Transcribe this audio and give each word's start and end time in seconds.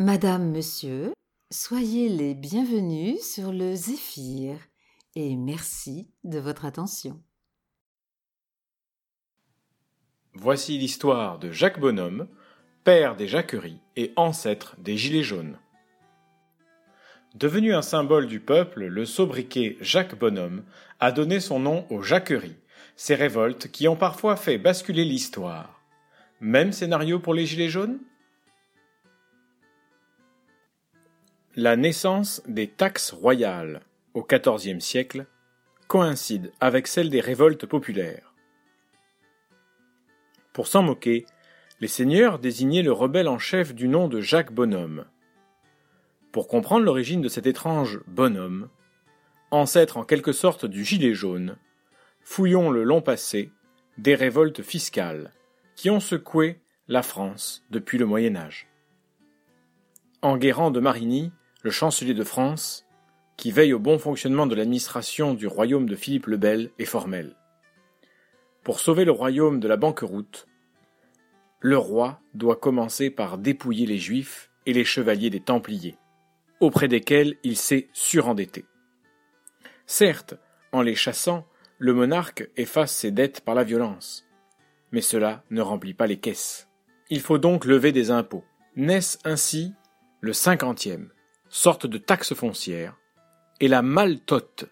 Madame, 0.00 0.52
Monsieur, 0.52 1.12
soyez 1.50 2.08
les 2.08 2.36
bienvenus 2.36 3.20
sur 3.20 3.50
le 3.50 3.74
Zéphyr 3.74 4.56
et 5.16 5.34
merci 5.34 6.08
de 6.22 6.38
votre 6.38 6.64
attention. 6.64 7.20
Voici 10.34 10.78
l'histoire 10.78 11.40
de 11.40 11.50
Jacques 11.50 11.80
Bonhomme, 11.80 12.28
père 12.84 13.16
des 13.16 13.26
Jacqueries 13.26 13.80
et 13.96 14.12
ancêtre 14.14 14.76
des 14.78 14.96
Gilets 14.96 15.24
jaunes. 15.24 15.58
Devenu 17.34 17.74
un 17.74 17.82
symbole 17.82 18.28
du 18.28 18.38
peuple, 18.38 18.84
le 18.84 19.04
sobriquet 19.04 19.76
Jacques 19.80 20.16
Bonhomme 20.16 20.62
a 21.00 21.10
donné 21.10 21.40
son 21.40 21.58
nom 21.58 21.88
aux 21.90 22.02
Jacqueries, 22.02 22.60
ces 22.94 23.16
révoltes 23.16 23.66
qui 23.72 23.88
ont 23.88 23.96
parfois 23.96 24.36
fait 24.36 24.58
basculer 24.58 25.04
l'histoire. 25.04 25.82
Même 26.40 26.70
scénario 26.70 27.18
pour 27.18 27.34
les 27.34 27.46
Gilets 27.46 27.68
jaunes? 27.68 27.98
La 31.60 31.74
naissance 31.74 32.40
des 32.46 32.68
taxes 32.68 33.10
royales 33.10 33.80
au 34.14 34.24
XIVe 34.24 34.78
siècle 34.78 35.26
coïncide 35.88 36.52
avec 36.60 36.86
celle 36.86 37.10
des 37.10 37.20
révoltes 37.20 37.66
populaires. 37.66 38.32
Pour 40.52 40.68
s'en 40.68 40.84
moquer, 40.84 41.26
les 41.80 41.88
seigneurs 41.88 42.38
désignaient 42.38 42.84
le 42.84 42.92
rebelle 42.92 43.26
en 43.26 43.40
chef 43.40 43.74
du 43.74 43.88
nom 43.88 44.06
de 44.06 44.20
Jacques 44.20 44.52
Bonhomme. 44.52 45.06
Pour 46.30 46.46
comprendre 46.46 46.84
l'origine 46.84 47.22
de 47.22 47.28
cet 47.28 47.48
étrange 47.48 47.98
bonhomme, 48.06 48.68
ancêtre 49.50 49.96
en 49.96 50.04
quelque 50.04 50.30
sorte 50.30 50.64
du 50.64 50.84
gilet 50.84 51.14
jaune, 51.14 51.56
fouillons 52.22 52.70
le 52.70 52.84
long 52.84 53.02
passé 53.02 53.50
des 53.96 54.14
révoltes 54.14 54.62
fiscales 54.62 55.32
qui 55.74 55.90
ont 55.90 55.98
secoué 55.98 56.60
la 56.86 57.02
France 57.02 57.64
depuis 57.68 57.98
le 57.98 58.06
Moyen 58.06 58.36
Âge. 58.36 58.68
Enguerrand 60.22 60.70
de 60.70 60.78
Marigny 60.78 61.32
le 61.68 61.72
chancelier 61.72 62.14
de 62.14 62.24
France, 62.24 62.86
qui 63.36 63.50
veille 63.50 63.74
au 63.74 63.78
bon 63.78 63.98
fonctionnement 63.98 64.46
de 64.46 64.54
l'administration 64.54 65.34
du 65.34 65.46
royaume 65.46 65.86
de 65.86 65.96
Philippe 65.96 66.24
le 66.24 66.38
Bel, 66.38 66.70
est 66.78 66.86
formel. 66.86 67.36
Pour 68.64 68.80
sauver 68.80 69.04
le 69.04 69.12
royaume 69.12 69.60
de 69.60 69.68
la 69.68 69.76
banqueroute, 69.76 70.46
le 71.60 71.76
roi 71.76 72.22
doit 72.32 72.56
commencer 72.56 73.10
par 73.10 73.36
dépouiller 73.36 73.84
les 73.84 73.98
Juifs 73.98 74.50
et 74.64 74.72
les 74.72 74.86
chevaliers 74.86 75.28
des 75.28 75.40
Templiers, 75.40 75.98
auprès 76.58 76.88
desquels 76.88 77.36
il 77.42 77.58
s'est 77.58 77.90
surendetté. 77.92 78.64
Certes, 79.84 80.36
en 80.72 80.80
les 80.80 80.94
chassant, 80.94 81.46
le 81.76 81.92
monarque 81.92 82.48
efface 82.56 82.94
ses 82.94 83.10
dettes 83.10 83.42
par 83.42 83.54
la 83.54 83.64
violence, 83.64 84.26
mais 84.90 85.02
cela 85.02 85.44
ne 85.50 85.60
remplit 85.60 85.92
pas 85.92 86.06
les 86.06 86.18
caisses. 86.18 86.70
Il 87.10 87.20
faut 87.20 87.36
donc 87.36 87.66
lever 87.66 87.92
des 87.92 88.10
impôts. 88.10 88.46
Naissent 88.74 89.18
ainsi 89.24 89.74
le 90.22 90.32
cinquantième, 90.32 91.10
sorte 91.48 91.86
de 91.86 91.98
taxe 91.98 92.34
foncière, 92.34 92.96
et 93.60 93.68
la 93.68 93.82
maltote, 93.82 94.66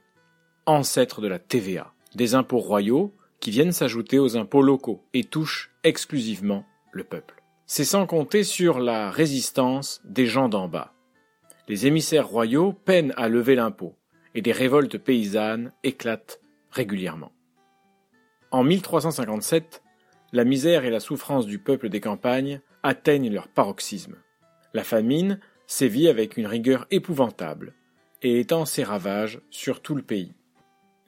ancêtre 0.67 1.21
de 1.21 1.29
la 1.29 1.39
TVA, 1.39 1.93
des 2.15 2.35
impôts 2.35 2.59
royaux 2.59 3.15
qui 3.41 3.51
viennent 3.51 3.73
s'ajouter 3.73 4.19
aux 4.19 4.37
impôts 4.37 4.63
locaux 4.63 5.05
et 5.13 5.25
touchent 5.25 5.71
exclusivement 5.85 6.65
le 6.93 7.05
peuple. 7.05 7.43
C'est 7.67 7.85
sans 7.85 8.07
compter 8.07 8.45
sur 8.45 8.79
la 8.79 9.11
résistance 9.11 10.01
des 10.05 10.27
gens 10.27 10.49
d'en 10.49 10.69
bas. 10.69 10.93
Les 11.69 11.87
émissaires 11.87 12.29
royaux 12.29 12.73
peinent 12.73 13.13
à 13.17 13.29
lever 13.29 13.57
l'impôt, 13.57 13.97
et 14.35 14.43
des 14.43 14.53
révoltes 14.53 14.99
paysannes 14.99 15.73
éclatent 15.83 16.41
régulièrement. 16.71 17.33
En 18.51 18.63
1357, 18.63 19.83
la 20.33 20.45
misère 20.45 20.85
et 20.85 20.91
la 20.91 21.01
souffrance 21.01 21.47
du 21.47 21.59
peuple 21.59 21.89
des 21.89 22.01
campagnes 22.01 22.61
atteignent 22.83 23.33
leur 23.33 23.49
paroxysme. 23.49 24.17
La 24.75 24.85
famine 24.85 25.41
sévit 25.67 26.09
avec 26.09 26.36
une 26.36 26.47
rigueur 26.47 26.86
épouvantable, 26.91 27.75
et 28.22 28.41
étend 28.41 28.64
ses 28.64 28.83
ravages 28.83 29.41
sur 29.50 29.83
tout 29.83 29.95
le 29.95 30.03
pays. 30.03 30.34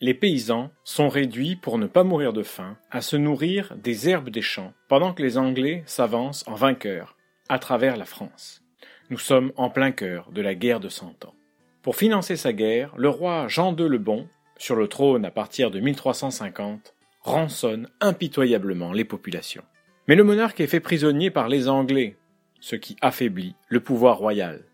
Les 0.01 0.15
paysans 0.15 0.71
sont 0.85 1.09
réduits, 1.09 1.57
pour 1.57 1.79
ne 1.79 1.87
pas 1.87 2.05
mourir 2.05 2.33
de 2.33 2.45
faim, 2.45 2.77
à 2.91 3.01
se 3.01 3.17
nourrir 3.17 3.75
des 3.77 4.09
herbes 4.09 4.31
des 4.31 4.43
champs, 4.43 4.73
pendant 4.89 5.13
que 5.13 5.23
les 5.23 5.39
Anglais 5.39 5.83
s'avancent 5.87 6.47
en 6.47 6.55
vainqueurs 6.55 7.17
à 7.49 7.59
travers 7.59 7.97
la 7.97 8.05
France. 8.05 8.63
Nous 9.11 9.19
sommes 9.19 9.53
en 9.57 9.71
plein 9.71 9.91
cœur 9.91 10.31
de 10.31 10.43
la 10.43 10.55
guerre 10.55 10.81
de 10.81 10.89
Cent 10.89 11.25
Ans. 11.25 11.35
Pour 11.83 11.97
financer 11.97 12.37
sa 12.37 12.53
guerre, 12.53 12.95
le 12.97 13.09
roi 13.09 13.49
Jean 13.49 13.75
II 13.75 13.89
le 13.89 13.99
Bon, 13.99 14.29
sur 14.59 14.77
le 14.77 14.87
trône 14.87 15.25
à 15.25 15.31
partir 15.31 15.71
de 15.71 15.81
1350, 15.81 16.95
rançonne 17.23 17.89
impitoyablement 18.01 18.93
les 18.93 19.05
populations. 19.05 19.65
Mais 20.07 20.15
le 20.15 20.25
monarque 20.25 20.61
est 20.61 20.67
fait 20.67 20.81
prisonnier 20.81 21.31
par 21.31 21.49
les 21.49 21.69
Anglais, 21.69 22.17
ce 22.61 22.77
qui 22.77 22.97
affaiblit 23.01 23.55
le 23.69 23.81
pouvoir 23.81 24.19
royal. 24.19 24.65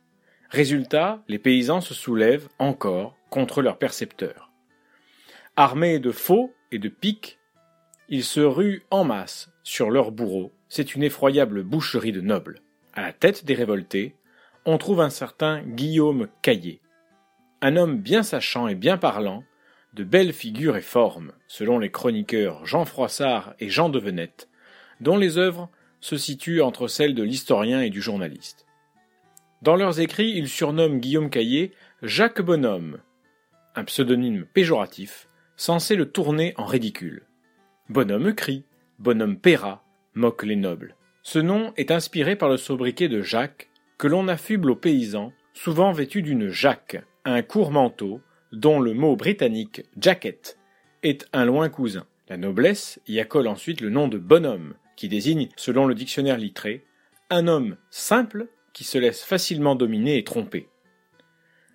Résultat, 0.51 1.23
les 1.29 1.39
paysans 1.39 1.81
se 1.81 1.95
soulèvent 1.95 2.49
encore 2.59 3.17
contre 3.31 3.63
leurs 3.63 3.79
percepteurs. 3.79 4.51
Armés 5.57 5.99
de 5.99 6.11
faux 6.11 6.55
et 6.71 6.79
de 6.79 6.89
piques, 6.89 7.39
ils 8.09 8.25
se 8.25 8.41
ruent 8.41 8.83
en 8.91 9.05
masse 9.05 9.51
sur 9.63 9.91
leurs 9.91 10.13
bourreaux. 10.13 10.53
C'est 10.69 10.95
une 10.95 11.03
effroyable 11.03 11.63
boucherie 11.63 12.13
de 12.13 12.21
nobles. 12.21 12.61
À 12.93 13.03
la 13.03 13.13
tête 13.13 13.45
des 13.45 13.55
révoltés, 13.55 14.17
on 14.67 14.79
trouve 14.79 15.01
un 15.01 15.11
certain 15.11 15.63
Guillaume 15.63 16.29
Caillé, 16.43 16.81
un 17.61 17.77
homme 17.77 17.99
bien 17.99 18.23
sachant 18.23 18.69
et 18.69 18.75
bien 18.75 18.99
parlant, 18.99 19.43
de 19.95 20.05
belles 20.05 20.33
figures 20.33 20.77
et 20.77 20.83
formes, 20.83 21.33
selon 21.47 21.79
les 21.79 21.91
chroniqueurs 21.91 22.67
Jean 22.67 22.85
Froissart 22.85 23.55
et 23.59 23.69
Jean 23.69 23.89
de 23.89 23.99
Venette, 23.99 24.49
dont 25.01 25.17
les 25.17 25.39
œuvres 25.39 25.71
se 26.05 26.19
situe 26.19 26.61
entre 26.61 26.87
celles 26.87 27.15
de 27.15 27.23
l'historien 27.23 27.81
et 27.81 27.89
du 27.89 28.03
journaliste. 28.03 28.67
Dans 29.63 29.75
leurs 29.75 30.01
écrits, 30.01 30.33
ils 30.37 30.51
surnomment 30.51 30.99
Guillaume 30.99 31.31
Caillé 31.31 31.73
Jacques 32.03 32.43
Bonhomme, 32.43 32.99
un 33.75 33.85
pseudonyme 33.85 34.45
péjoratif 34.45 35.29
censé 35.57 35.97
le 35.97 36.05
tourner 36.05 36.53
en 36.59 36.67
ridicule. 36.67 37.23
Bonhomme 37.89 38.35
crie, 38.35 38.65
bonhomme 38.99 39.39
paiera, 39.39 39.83
moque 40.13 40.43
les 40.43 40.57
nobles. 40.57 40.95
Ce 41.23 41.39
nom 41.39 41.73
est 41.79 41.91
inspiré 41.91 42.37
par 42.37 42.51
le 42.51 42.59
sobriquet 42.59 43.09
de 43.09 43.23
Jacques 43.23 43.71
que 43.97 44.07
l'on 44.07 44.29
affuble 44.29 44.73
aux 44.73 44.77
paysans, 44.77 45.33
souvent 45.55 45.93
vêtus 45.93 46.21
d'une 46.21 46.51
jaque, 46.51 47.03
un 47.25 47.41
court 47.41 47.71
manteau, 47.71 48.21
dont 48.53 48.79
le 48.79 48.93
mot 48.93 49.17
britannique 49.17 49.87
jacket 49.99 50.59
est 51.03 51.27
un 51.33 51.47
loin 51.47 51.71
cousin. 51.71 52.05
La 52.29 52.37
noblesse 52.37 53.01
y 53.09 53.21
accole 53.21 53.49
ensuite 53.49 53.81
le 53.81 53.89
nom 53.89 54.07
de 54.07 54.19
bonhomme, 54.19 54.75
qui 54.97 55.09
désigne, 55.09 55.49
selon 55.57 55.87
le 55.87 55.95
dictionnaire 55.95 56.39
littré, 56.39 56.85
un 57.31 57.47
homme 57.49 57.77
simple 57.91 58.49
qui 58.73 58.85
se 58.85 58.99
laisse 58.99 59.23
facilement 59.23 59.75
dominer 59.75 60.19
et 60.19 60.25
tromper. 60.25 60.69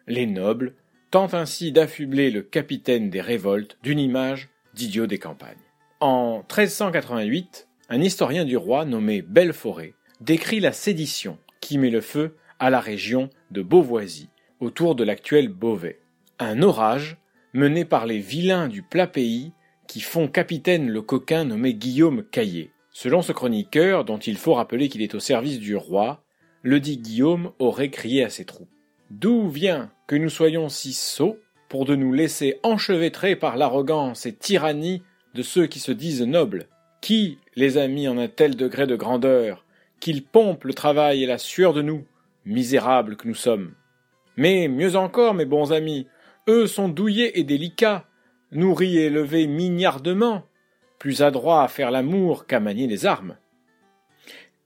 Les 0.07 0.25
nobles 0.25 0.75
tentent 1.11 1.33
ainsi 1.33 1.71
d'affubler 1.71 2.31
le 2.31 2.41
capitaine 2.41 3.09
des 3.09 3.21
révoltes 3.21 3.77
d'une 3.83 3.99
image 3.99 4.49
d'idiot 4.73 5.07
des 5.07 5.17
campagnes. 5.17 5.57
En 5.99 6.37
1388, 6.39 7.67
un 7.89 8.01
historien 8.01 8.45
du 8.45 8.57
roi 8.57 8.85
nommé 8.85 9.21
Belleforêt 9.21 9.93
décrit 10.21 10.59
la 10.59 10.71
sédition 10.71 11.37
qui 11.61 11.77
met 11.77 11.89
le 11.89 12.01
feu 12.01 12.35
à 12.59 12.69
la 12.69 12.79
région 12.79 13.29
de 13.51 13.61
Beauvoisis, 13.61 14.29
autour 14.59 14.95
de 14.95 15.03
l'actuel 15.03 15.47
Beauvais. 15.47 15.99
Un 16.39 16.61
orage 16.61 17.17
mené 17.53 17.85
par 17.85 18.05
les 18.05 18.19
vilains 18.19 18.67
du 18.67 18.83
plat 18.83 19.07
pays 19.07 19.53
qui 19.87 20.01
font 20.01 20.27
capitaine 20.27 20.89
le 20.89 21.01
coquin 21.01 21.45
nommé 21.45 21.73
Guillaume 21.73 22.23
Caillé. 22.23 22.71
Selon 23.01 23.21
ce 23.21 23.31
chroniqueur, 23.31 24.03
dont 24.03 24.17
il 24.17 24.35
faut 24.35 24.55
rappeler 24.55 24.89
qu'il 24.89 25.01
est 25.01 25.15
au 25.15 25.21
service 25.21 25.57
du 25.57 25.77
roi, 25.77 26.21
le 26.63 26.81
dit 26.81 26.97
Guillaume 26.97 27.53
aurait 27.57 27.91
crié 27.91 28.25
à 28.25 28.29
ses 28.29 28.43
troupes. 28.43 28.67
D'où 29.09 29.47
vient 29.47 29.89
que 30.05 30.17
nous 30.17 30.27
soyons 30.27 30.67
si 30.67 30.91
sots 30.91 31.39
pour 31.69 31.85
de 31.85 31.95
nous 31.95 32.11
laisser 32.11 32.59
enchevêtrer 32.61 33.37
par 33.37 33.55
l'arrogance 33.55 34.25
et 34.25 34.33
tyrannie 34.33 35.01
de 35.33 35.43
ceux 35.43 35.67
qui 35.67 35.79
se 35.79 35.93
disent 35.93 36.23
nobles? 36.23 36.67
Qui 36.99 37.37
les 37.55 37.77
a 37.77 37.87
mis 37.87 38.09
en 38.09 38.17
un 38.17 38.27
tel 38.27 38.57
degré 38.57 38.85
de 38.85 38.97
grandeur 38.97 39.63
qu'ils 40.01 40.25
pompent 40.25 40.65
le 40.65 40.73
travail 40.73 41.23
et 41.23 41.25
la 41.25 41.37
sueur 41.37 41.71
de 41.71 41.81
nous, 41.81 42.03
misérables 42.43 43.15
que 43.15 43.29
nous 43.29 43.33
sommes? 43.33 43.75
Mais 44.35 44.67
mieux 44.67 44.97
encore, 44.97 45.35
mes 45.35 45.45
bons 45.45 45.71
amis, 45.71 46.05
eux 46.49 46.67
sont 46.67 46.89
douillés 46.89 47.39
et 47.39 47.45
délicats, 47.45 48.07
nourris 48.51 48.97
et 48.97 49.05
élevés 49.05 49.47
mignardement, 49.47 50.43
plus 50.99 51.23
adroit 51.23 51.63
à 51.63 51.67
faire 51.67 51.91
l'amour 51.91 52.45
qu'à 52.45 52.59
manier 52.59 52.87
les 52.87 53.05
armes. 53.05 53.37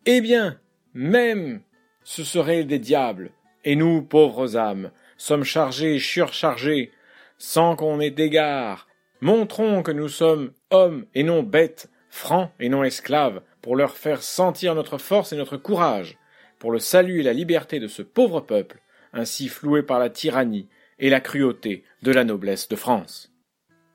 Eh 0.06 0.20
bien, 0.20 0.60
même 0.94 1.62
ce 2.04 2.24
seraient 2.24 2.66
des 2.66 2.80
diables, 2.80 3.32
et 3.64 3.76
nous, 3.76 4.02
pauvres 4.02 4.58
âmes, 4.58 4.92
sommes 5.18 5.46
chargés, 5.46 6.00
surchargés, 6.00 6.92
sans 7.38 7.76
qu'on 7.76 8.00
ait 8.00 8.12
d'égard. 8.12 8.88
Montrons 9.22 9.84
que 9.84 9.92
nous 9.92 10.10
sommes 10.10 10.52
hommes 10.70 11.06
et 11.16 11.24
non 11.24 11.44
bêtes, 11.44 11.90
francs 12.10 12.52
et 12.60 12.68
non 12.68 12.84
esclaves, 12.84 13.42
pour 13.62 13.78
leur 13.78 13.96
faire 13.96 14.22
sentir 14.22 14.76
notre 14.76 14.98
force 14.98 15.32
et 15.32 15.38
notre 15.38 15.56
courage, 15.56 16.18
pour 16.60 16.72
le 16.72 16.80
salut 16.80 17.22
et 17.22 17.24
la 17.24 17.34
liberté 17.34 17.80
de 17.80 17.88
ce 17.88 18.02
pauvre 18.02 18.42
peuple, 18.42 18.82
ainsi 19.14 19.48
floué 19.48 19.84
par 19.84 20.00
la 20.00 20.10
tyrannie 20.10 20.68
et 21.00 21.10
la 21.10 21.22
cruauté 21.22 21.84
de 22.02 22.12
la 22.12 22.24
noblesse 22.24 22.68
de 22.68 22.76
France. 22.76 23.32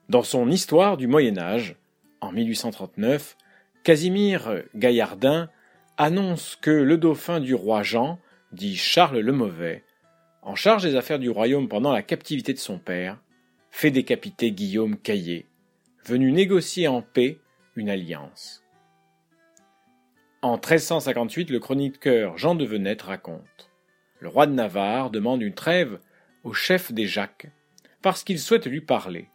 Dans 0.09 0.23
son 0.23 0.51
Histoire 0.51 0.97
du 0.97 1.07
Moyen 1.07 1.37
Âge, 1.37 1.77
en 2.21 2.33
1839, 2.33 3.37
Casimir 3.85 4.63
Gaillardin 4.75 5.49
annonce 5.97 6.57
que 6.57 6.71
le 6.71 6.97
dauphin 6.97 7.41
du 7.41 7.55
roi 7.55 7.83
Jean 7.83 8.19
dit 8.53 8.77
Charles 8.77 9.21
le 9.21 9.33
Mauvais, 9.33 9.85
en 10.43 10.55
charge 10.55 10.83
des 10.85 10.97
affaires 10.97 11.19
du 11.19 11.31
royaume 11.31 11.69
pendant 11.69 11.93
la 11.93 12.03
captivité 12.03 12.53
de 12.53 12.59
son 12.59 12.79
père, 12.79 13.19
fait 13.71 13.91
décapiter 13.91 14.53
Guillaume 14.53 14.97
Caillé, 14.97 15.47
venu 16.05 16.33
négocier 16.33 16.89
en 16.89 17.03
paix 17.03 17.39
une 17.77 17.91
alliance. 17.91 18.63
En 20.41 20.53
1358, 20.53 21.51
le 21.51 21.59
chroniqueur 21.59 22.39
Jean 22.39 22.55
de 22.55 22.65
Venette 22.65 23.03
raconte 23.03 23.71
Le 24.21 24.29
roi 24.29 24.47
de 24.47 24.53
Navarre 24.53 25.11
demande 25.11 25.43
une 25.43 25.55
trêve 25.55 25.99
au 26.45 26.53
chef 26.53 26.93
des 26.93 27.07
Jacques, 27.07 27.51
parce 28.03 28.23
qu'il 28.23 28.39
souhaite 28.39 28.67
lui 28.67 28.81
parler. 28.81 29.29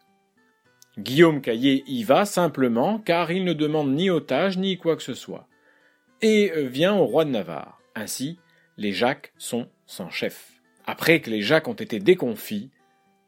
Guillaume 0.97 1.41
Caillé 1.41 1.83
y 1.87 2.03
va 2.03 2.25
simplement 2.25 2.99
car 2.99 3.31
il 3.31 3.43
ne 3.43 3.53
demande 3.53 3.93
ni 3.93 4.09
otage 4.09 4.57
ni 4.57 4.77
quoi 4.77 4.95
que 4.95 5.03
ce 5.03 5.13
soit, 5.13 5.47
et 6.21 6.51
vient 6.67 6.95
au 6.95 7.05
roi 7.05 7.25
de 7.25 7.31
Navarre. 7.31 7.79
Ainsi, 7.95 8.39
les 8.77 8.93
Jacques 8.93 9.33
sont 9.37 9.67
sans 9.85 10.09
chef. 10.09 10.61
Après 10.85 11.19
que 11.19 11.29
les 11.29 11.41
Jacques 11.41 11.67
ont 11.67 11.73
été 11.73 11.99
déconfits, 11.99 12.69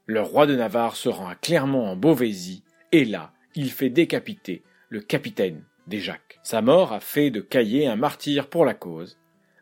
le 0.06 0.22
roi 0.22 0.46
de 0.46 0.56
Navarre 0.56 0.96
se 0.96 1.10
rend 1.10 1.28
à 1.28 1.36
Clermont 1.36 1.88
en 1.88 1.96
Beauvaisis, 1.96 2.64
et 2.92 3.06
là, 3.06 3.34
il 3.56 3.72
fait 3.72 3.90
décapiter 3.90 4.64
le 4.90 5.02
capitaine 5.02 5.64
des 5.88 6.00
Jacques. 6.00 6.40
Sa 6.44 6.62
mort 6.62 6.94
a 6.94 7.00
fait 7.00 7.32
de 7.32 7.42
Caillé 7.42 7.88
un 7.88 7.96
martyr 7.96 8.48
pour 8.48 8.66
la 8.66 8.74
cause, 8.74 9.18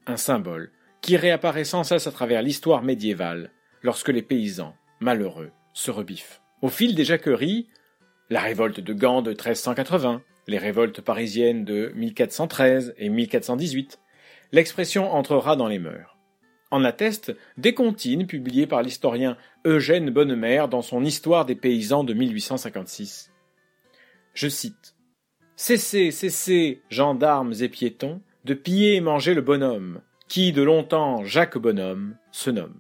un 0.08 0.18
symbole 0.18 0.72
qui 1.02 1.18
réapparaît 1.18 1.64
sans 1.64 1.84
cesse 1.84 2.08
à 2.08 2.12
travers 2.12 2.42
l'histoire 2.42 2.84
médiévale 2.84 3.52
lorsque 3.82 4.10
les 4.10 4.22
paysans, 4.22 4.76
malheureux, 5.00 5.52
se 5.74 5.92
rebiffent. 5.92 6.42
Au 6.62 6.70
fil 6.70 6.96
des 6.96 7.04
jacqueries, 7.04 7.68
la 8.30 8.42
révolte 8.42 8.80
de 8.80 8.94
Gand 8.94 9.22
de 9.22 9.32
1380, 9.32 10.22
les 10.48 10.58
révoltes 10.58 11.02
parisiennes 11.02 11.66
de 11.66 11.92
1413 11.96 12.94
et 12.98 13.10
1418, 13.10 14.00
l'expression 14.52 15.12
entrera 15.14 15.56
dans 15.56 15.68
les 15.68 15.80
mœurs. 15.80 16.18
En 16.72 16.84
attestent 16.84 17.36
des 17.58 17.74
comptines 17.74 18.26
publiées 18.26 18.66
par 18.66 18.82
l'historien 18.82 19.38
Eugène 19.66 20.10
Bonnemère 20.10 20.70
dans 20.70 20.82
son 20.82 21.04
Histoire 21.04 21.46
des 21.46 21.56
paysans 21.56 22.04
de 22.04 22.14
1856. 22.14 23.32
Je 24.34 24.48
cite 24.48 24.96
Cessez, 25.56 26.10
cessez, 26.10 26.82
gendarmes 26.90 27.54
et 27.62 27.70
piétons, 27.70 28.22
de 28.44 28.56
piller 28.56 28.96
et 28.96 29.02
manger 29.02 29.36
le 29.36 29.42
bonhomme, 29.42 30.02
qui 30.28 30.52
de 30.52 30.64
longtemps 30.64 31.24
Jacques 31.24 31.60
Bonhomme 31.60 32.18
se 32.32 32.50
nomme. 32.50 32.80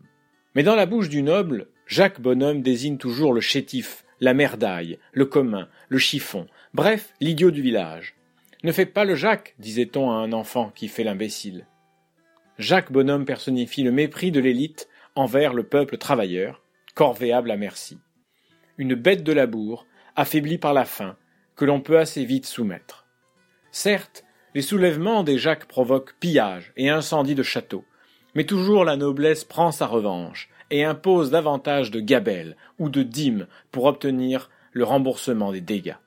Mais 0.56 0.64
dans 0.64 0.76
la 0.76 0.88
bouche 0.88 1.10
du 1.10 1.22
noble, 1.22 1.68
Jacques 1.86 2.20
Bonhomme 2.20 2.62
désigne 2.62 2.98
toujours 2.98 3.34
le 3.34 3.42
chétif, 3.42 4.06
la 4.24 4.34
merdaille, 4.34 5.00
le 5.12 5.26
commun, 5.26 5.68
le 5.90 5.98
chiffon, 5.98 6.48
bref, 6.74 7.14
l'idiot 7.20 7.52
du 7.52 7.62
village. 7.62 8.16
Ne 8.64 8.72
faites 8.72 8.94
pas 8.94 9.04
le 9.04 9.16
Jacques, 9.16 9.54
disait-on 9.60 10.12
à 10.12 10.16
un 10.16 10.32
enfant 10.32 10.72
qui 10.74 10.88
fait 10.88 11.04
l'imbécile. 11.04 11.68
Jacques 12.58 12.94
Bonhomme 12.94 13.26
personnifie 13.26 13.84
le 13.84 13.92
mépris 13.92 14.32
de 14.32 14.40
l'élite 14.40 14.88
envers 15.16 15.54
le 15.54 15.64
peuple 15.64 15.98
travailleur, 15.98 16.64
corvéable 16.96 17.52
à 17.52 17.58
merci. 17.58 18.00
Une 18.78 18.96
bête 18.96 19.24
de 19.24 19.34
labour, 19.34 19.86
affaiblie 20.16 20.58
par 20.58 20.74
la 20.74 20.86
faim, 20.86 21.18
que 21.58 21.66
l'on 21.66 21.82
peut 21.82 22.00
assez 22.00 22.24
vite 22.24 22.46
soumettre. 22.46 23.06
Certes, 23.72 24.24
les 24.56 24.62
soulèvements 24.62 25.24
des 25.24 25.38
Jacques 25.38 25.68
provoquent 25.68 26.18
pillage 26.22 26.72
et 26.78 26.90
incendie 26.90 27.36
de 27.36 27.44
châteaux, 27.44 27.84
mais 28.36 28.46
toujours 28.46 28.86
la 28.86 28.96
noblesse 28.96 29.44
prend 29.44 29.74
sa 29.74 29.86
revanche 29.86 30.50
et 30.74 30.84
impose 30.84 31.30
davantage 31.30 31.92
de 31.92 32.00
gabelles 32.00 32.58
ou 32.80 32.90
de 32.90 33.04
dîmes 33.04 33.46
pour 33.72 33.86
obtenir 33.86 34.50
le 34.72 34.84
remboursement 34.84 35.52
des 35.52 35.62
dégâts. 35.62 35.98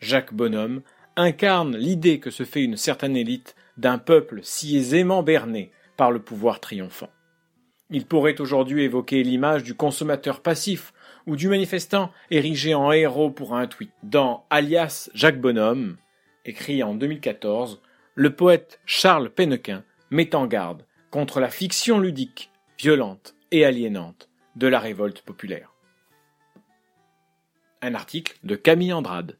Jacques 0.00 0.32
Bonhomme 0.32 0.80
incarne 1.14 1.76
l'idée 1.76 2.20
que 2.20 2.30
se 2.30 2.44
fait 2.44 2.64
une 2.64 2.78
certaine 2.78 3.18
élite 3.18 3.54
d'un 3.76 3.98
peuple 3.98 4.40
si 4.42 4.78
aisément 4.78 5.22
berné 5.22 5.72
par 5.98 6.10
le 6.10 6.20
pouvoir 6.20 6.58
triomphant. 6.58 7.10
Il 7.90 8.06
pourrait 8.06 8.40
aujourd'hui 8.40 8.84
évoquer 8.84 9.22
l'image 9.22 9.62
du 9.62 9.74
consommateur 9.74 10.40
passif 10.40 10.94
ou 11.26 11.36
du 11.36 11.48
manifestant 11.48 12.10
érigé 12.30 12.72
en 12.74 12.92
héros 12.92 13.30
pour 13.30 13.54
un 13.54 13.66
tweet. 13.66 13.92
Dans 14.02 14.46
Alias 14.48 15.10
Jacques 15.12 15.40
Bonhomme, 15.40 15.98
écrit 16.46 16.82
en 16.82 16.94
2014, 16.94 17.82
le 18.14 18.34
poète 18.34 18.80
Charles 18.86 19.28
Pennequin 19.28 19.84
met 20.10 20.34
en 20.34 20.46
garde 20.46 20.86
contre 21.10 21.40
la 21.40 21.50
fiction 21.50 21.98
ludique, 21.98 22.50
violente 22.78 23.34
et 23.54 23.64
aliénante 23.64 24.28
de 24.56 24.66
la 24.66 24.80
révolte 24.80 25.22
populaire. 25.22 25.72
Un 27.82 27.94
article 27.94 28.36
de 28.42 28.56
Camille 28.56 28.92
Andrade. 28.92 29.38